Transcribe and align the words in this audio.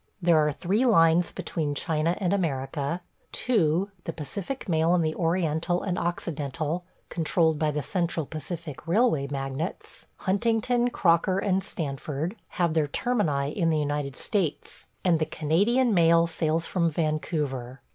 There 0.19 0.37
are 0.39 0.51
three 0.51 0.83
lines 0.83 1.31
between 1.31 1.75
China 1.75 2.15
and 2.19 2.33
America; 2.33 3.01
two, 3.31 3.91
the 4.05 4.11
Pacific 4.11 4.67
Mail 4.67 4.95
and 4.95 5.05
the 5.05 5.13
Oriental 5.13 5.83
and 5.83 5.95
Occidental– 5.99 6.85
controlled 7.09 7.59
by 7.59 7.69
the 7.69 7.83
Central 7.83 8.25
Pacific 8.25 8.87
Railway 8.87 9.27
magnates, 9.27 10.07
Huntington, 10.15 10.89
Crocker, 10.89 11.37
and 11.37 11.63
Stanford– 11.63 12.35
have 12.59 12.73
their 12.73 12.87
termini 12.87 13.51
in 13.51 13.69
the 13.69 13.77
United 13.77 14.15
States, 14.15 14.87
and 15.05 15.19
the 15.19 15.25
Canadian 15.27 15.93
Mail 15.93 16.25
sails 16.25 16.65
from 16.65 16.89
Vancouver. 16.89 17.81